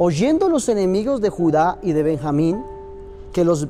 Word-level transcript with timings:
Oyendo 0.00 0.48
los 0.48 0.68
enemigos 0.68 1.20
de 1.20 1.28
Judá 1.28 1.80
y 1.82 1.90
de 1.90 2.04
Benjamín 2.04 2.62
que 3.32 3.44
los 3.44 3.66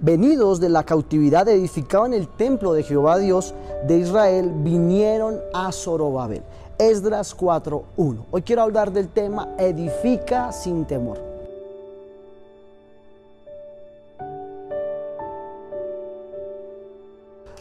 venidos 0.00 0.58
de 0.58 0.68
la 0.70 0.82
cautividad 0.82 1.46
edificaban 1.46 2.12
el 2.14 2.26
templo 2.26 2.72
de 2.72 2.82
Jehová 2.82 3.16
Dios 3.16 3.54
de 3.86 3.98
Israel, 3.98 4.50
vinieron 4.64 5.38
a 5.54 5.70
Zorobabel. 5.70 6.42
Esdras 6.80 7.36
4.1. 7.36 8.24
Hoy 8.28 8.42
quiero 8.42 8.62
hablar 8.62 8.92
del 8.92 9.06
tema 9.06 9.54
edifica 9.56 10.50
sin 10.50 10.84
temor. 10.84 11.20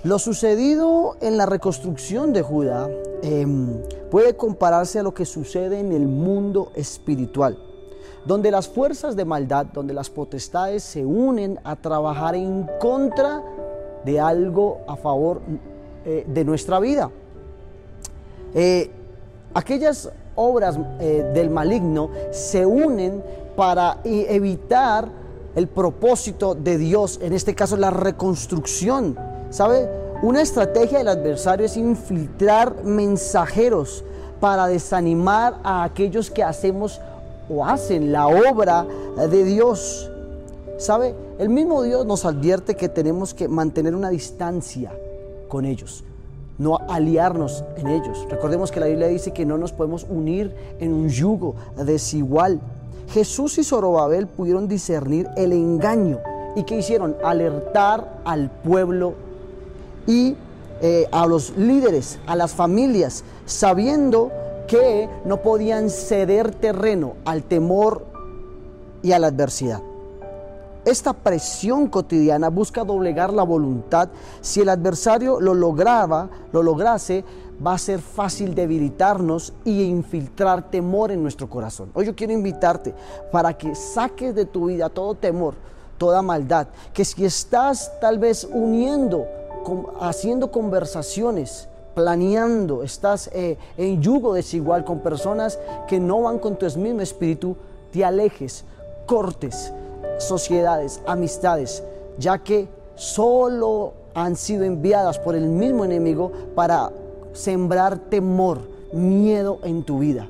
Lo 0.04 0.18
sucedido 0.18 1.18
en 1.21 1.38
la 1.38 1.45
reconstrucción 1.45 2.34
de 2.34 2.41
Judá 2.41 2.89
em, 3.21 3.79
puede 4.09 4.36
compararse 4.36 4.97
a 4.97 5.04
lo 5.04 5.13
que 5.13 5.25
sucede 5.25 5.79
en 5.79 5.91
el 5.91 6.07
mundo 6.07 6.71
espiritual, 6.73 7.59
donde 8.26 8.52
las 8.52 8.68
fuerzas 8.68 9.16
de 9.16 9.26
maldad, 9.26 9.68
donde 9.68 9.94
las 9.94 10.10
potestades 10.10 10.84
se 10.84 11.06
unen 11.06 11.60
a 11.64 11.75
trabajar 11.75 12.36
en 12.36 12.70
contra 12.79 13.42
de 14.04 14.20
algo 14.20 14.79
a 14.88 14.96
favor 14.96 15.42
eh, 16.06 16.25
de 16.28 16.46
nuestra 16.46 16.79
vida. 16.79 17.10
Eh, 18.54 18.89
aquellas 19.54 20.12
obras 20.36 20.79
eh, 21.00 21.32
del 21.34 21.50
maligno 21.50 22.10
se 22.32 22.65
unen 22.65 23.24
para 23.56 23.98
evitar 24.04 25.10
el 25.56 25.68
propósito 25.68 26.54
de 26.54 26.78
Dios, 26.78 27.20
en 27.21 27.34
este 27.34 27.56
caso 27.56 27.76
la 27.76 27.89
reconstrucción. 27.89 29.18
¿Sabe? 29.50 29.89
Una 30.21 30.42
estrategia 30.42 31.00
del 31.00 31.07
adversario 31.07 31.65
es 31.65 31.78
infiltrar 31.78 32.84
mensajeros 32.84 34.03
para 34.39 34.67
desanimar 34.67 35.59
a 35.64 35.84
aquellos 35.84 36.30
que 36.31 36.44
hacemos 36.44 37.02
o 37.50 37.66
hacen 37.66 38.11
la 38.11 38.28
obra 38.28 38.86
de 39.30 39.44
Dios. 39.44 40.09
¿Sabe? 40.78 41.16
El 41.39 41.50
mismo 41.50 41.81
Dios 41.81 42.06
nos 42.06 42.26
advierte 42.26 42.76
que 42.76 42.90
tenemos 42.90 43.34
que 43.34 43.48
mantener 43.48 43.95
una 43.95 44.09
distancia 44.09 44.92
con 45.48 45.66
ellos 45.66 46.03
no 46.58 46.80
aliarnos 46.90 47.64
en 47.75 47.88
ellos. 47.88 48.25
Recordemos 48.30 48.72
que 48.72 48.80
la 48.80 48.88
Biblia 48.88 49.08
dice 49.08 49.31
que 49.31 49.45
no 49.45 49.58
nos 49.58 49.72
podemos 49.72 50.06
unir 50.09 50.53
en 50.80 50.94
un 50.94 51.09
yugo 51.09 51.56
desigual. 51.75 52.59
Jesús 53.09 53.58
y 53.58 53.64
Zorobabel 53.64 54.28
pudieron 54.28 54.68
discernir 54.68 55.28
el 55.38 55.53
engaño 55.53 56.20
y 56.56 56.64
que 56.64 56.78
hicieron 56.78 57.16
alertar 57.23 58.22
al 58.25 58.50
pueblo 58.50 59.14
y 60.08 60.36
eh, 60.81 61.08
a 61.12 61.25
los 61.25 61.56
líderes, 61.58 62.20
a 62.25 62.36
las 62.36 62.53
familias, 62.53 63.23
sabiendo 63.45 64.31
que 64.68 65.10
no 65.26 65.42
podían 65.42 65.90
ceder 65.90 66.54
terreno 66.54 67.14
al 67.26 67.44
temor 67.44 68.06
y 69.02 69.12
a 69.14 69.20
la 69.20 69.28
adversidad. 69.28 69.82
Esta 70.86 71.12
presión 71.12 71.88
cotidiana 71.88 72.50
busca 72.50 72.86
doblegar 72.86 73.34
la 73.34 73.44
voluntad. 73.44 74.08
Si 74.40 74.62
el 74.62 74.70
adversario 74.70 75.42
lo 75.42 75.54
lograba, 75.54 76.30
lo 76.54 76.64
lograse, 76.64 77.26
va 77.66 77.74
a 77.74 77.78
ser 77.78 78.00
fácil 78.00 78.56
debilitarnos 78.56 79.54
y 79.66 79.84
infiltrar 79.84 80.70
temor 80.70 81.12
en 81.12 81.22
nuestro 81.22 81.50
corazón. 81.50 81.90
Hoy 81.94 82.06
yo 82.06 82.16
quiero 82.16 82.31
invitarte 82.31 82.94
para 83.31 83.58
que 83.58 83.76
saques 83.76 84.34
de 84.34 84.46
tu 84.46 84.68
vida 84.68 84.88
todo 84.88 85.16
temor, 85.16 85.56
toda 85.98 86.22
maldad, 86.22 86.68
que 86.94 87.04
si 87.04 87.26
estás 87.26 87.92
tal 88.00 88.18
vez 88.18 88.48
uniendo, 88.50 89.26
haciendo 90.00 90.52
conversaciones, 90.52 91.68
planeando, 91.98 92.84
estás 92.84 93.28
eh, 93.34 93.58
en 93.76 94.03
yugo 94.03 94.36
desigual 94.36 94.86
con 94.86 95.00
personas 95.00 95.58
que 95.88 96.00
no 96.00 96.22
van 96.22 96.38
con 96.38 96.56
tu 96.56 96.67
mismo 96.78 97.02
espíritu, 97.02 97.56
te 97.92 98.06
alejes, 98.06 98.66
cortes 99.08 99.73
sociedades, 100.20 101.02
amistades, 101.08 101.84
ya 102.20 102.38
que 102.38 102.68
solo 102.94 103.94
han 104.14 104.36
sido 104.36 104.64
enviadas 104.64 105.18
por 105.18 105.34
el 105.34 105.48
mismo 105.48 105.86
enemigo 105.86 106.31
para 106.53 106.91
sembrar 107.34 107.97
temor, 107.97 108.59
miedo 108.94 109.58
en 109.64 109.81
tu 109.81 109.97
vida. 109.97 110.28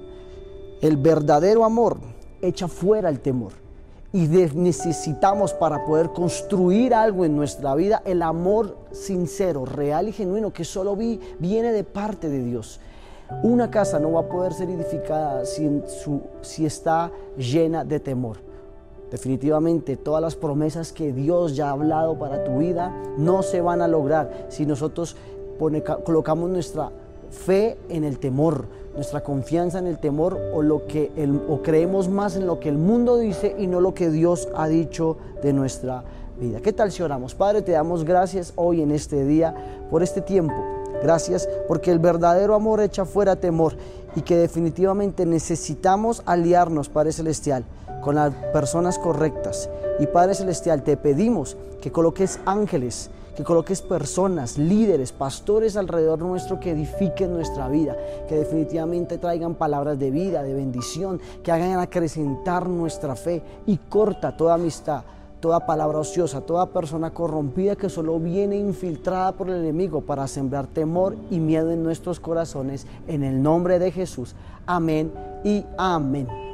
El 0.82 0.96
verdadero 0.96 1.66
amor 1.66 1.98
echa 2.42 2.70
fuera 2.70 3.10
el 3.10 3.20
temor. 3.20 3.52
Y 4.14 4.28
necesitamos 4.28 5.54
para 5.54 5.86
poder 5.86 6.10
construir 6.10 6.94
algo 6.94 7.26
en 7.26 7.36
nuestra 7.36 7.76
vida 7.76 8.02
el 8.06 8.22
amor 8.22 8.78
sincero, 8.92 9.66
real 9.66 10.08
y 10.08 10.14
genuino 10.14 10.54
que 10.54 10.64
solo 10.64 10.96
vi, 10.96 11.20
viene 11.40 11.74
de 11.74 11.84
parte 11.84 12.30
de 12.30 12.44
Dios. 12.44 12.80
Una 13.44 13.70
casa 13.70 14.00
no 14.00 14.14
va 14.14 14.22
a 14.22 14.30
poder 14.30 14.54
ser 14.54 14.70
edificada 14.70 15.46
si, 15.46 15.82
si 16.42 16.66
está 16.66 17.12
llena 17.38 17.84
de 17.84 18.00
temor. 18.00 18.38
Definitivamente 19.12 19.98
todas 19.98 20.22
las 20.22 20.36
promesas 20.36 20.94
que 20.94 21.12
Dios 21.12 21.56
ya 21.56 21.68
ha 21.68 21.72
hablado 21.72 22.18
para 22.18 22.44
tu 22.44 22.60
vida 22.60 22.94
no 23.18 23.44
se 23.44 23.62
van 23.62 23.82
a 23.82 23.88
lograr 23.88 24.48
si 24.50 24.66
nosotros 24.66 25.16
colocamos 26.06 26.50
nuestra 26.50 26.92
fe 27.32 27.78
en 27.90 28.04
el 28.04 28.20
temor, 28.20 28.66
nuestra 28.96 29.24
confianza 29.24 29.80
en 29.80 29.88
el 29.88 30.00
temor 30.00 30.40
o, 30.54 30.62
lo 30.62 30.88
que 30.88 31.12
o 31.48 31.62
creemos 31.62 32.10
más 32.10 32.36
en 32.36 32.48
lo 32.48 32.60
que 32.60 32.70
el 32.70 32.78
mundo 32.78 33.18
dice 33.18 33.56
y 33.58 33.68
no 33.68 33.82
lo 33.82 33.94
que 33.94 34.10
Dios 34.10 34.48
ha 34.56 34.68
dicho 34.68 35.18
de 35.44 35.54
nuestra 35.54 36.04
vida. 36.40 36.62
¿Qué 36.62 36.74
tal 36.74 36.92
si 36.92 37.04
oramos? 37.04 37.36
Padre, 37.36 37.62
te 37.62 37.74
damos 37.74 38.04
gracias 38.04 38.54
hoy 38.56 38.82
en 38.82 38.92
este 38.92 39.26
día 39.26 39.54
por 39.90 40.04
este 40.04 40.22
tiempo. 40.22 40.56
Gracias 41.04 41.48
porque 41.68 41.92
el 41.92 42.00
verdadero 42.00 42.56
amor 42.56 42.82
echa 42.82 43.06
fuera 43.06 43.36
temor 43.36 43.76
y 44.16 44.22
que 44.22 44.36
definitivamente 44.36 45.26
necesitamos 45.26 46.24
aliarnos, 46.26 46.90
Padre 46.90 47.12
Celestial 47.12 47.64
con 48.02 48.16
las 48.16 48.34
personas 48.54 48.98
correctas. 48.98 49.70
Y 50.00 50.08
Padre 50.08 50.36
Celestial, 50.36 50.84
te 50.84 50.98
pedimos 50.98 51.58
que 51.82 51.92
coloques 51.92 52.40
ángeles, 52.46 53.10
que 53.38 53.44
coloques 53.44 53.84
personas, 53.84 54.58
líderes, 54.58 55.12
pastores 55.12 55.78
alrededor 55.78 56.18
nuestro 56.18 56.60
que 56.60 56.72
edifiquen 56.72 57.34
nuestra 57.34 57.70
vida, 57.70 57.96
que 58.28 58.34
definitivamente 58.34 59.20
traigan 59.20 59.54
palabras 59.54 60.00
de 60.00 60.10
vida, 60.10 60.42
de 60.42 60.56
bendición, 60.56 61.22
que 61.44 61.52
hagan 61.52 61.80
acrecentar 61.80 62.68
nuestra 62.68 63.16
fe 63.16 63.44
y 63.68 63.78
corta 63.78 64.36
toda 64.36 64.56
amistad, 64.56 65.04
toda 65.40 65.68
palabra 65.68 66.00
ociosa, 66.00 66.42
toda 66.42 66.74
persona 66.74 67.14
corrompida 67.14 67.76
que 67.76 67.90
solo 67.90 68.20
viene 68.20 68.58
infiltrada 68.58 69.34
por 69.34 69.52
el 69.52 69.58
enemigo 69.58 70.02
para 70.02 70.28
sembrar 70.28 70.66
temor 70.66 71.16
y 71.30 71.40
miedo 71.40 71.70
en 71.70 71.84
nuestros 71.84 72.20
corazones. 72.20 72.88
En 73.08 73.24
el 73.24 73.44
nombre 73.44 73.78
de 73.78 73.92
Jesús. 73.92 74.34
Amén 74.66 75.14
y 75.44 75.64
amén. 75.78 76.47